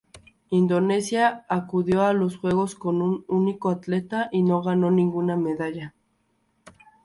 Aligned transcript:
Indonesia 0.49 1.45
acudió 1.47 2.01
a 2.01 2.13
los 2.13 2.35
juegos 2.39 2.73
con 2.73 3.03
un 3.03 3.23
único 3.27 3.69
atleta, 3.69 4.29
y 4.31 4.41
no 4.41 4.63
ganó 4.63 4.89
ninguna 4.89 5.37
medalla. 5.37 5.93